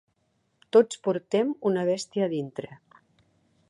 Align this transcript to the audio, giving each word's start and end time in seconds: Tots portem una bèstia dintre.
Tots 0.77 1.01
portem 1.09 1.53
una 1.73 1.85
bèstia 1.91 2.31
dintre. 2.35 2.75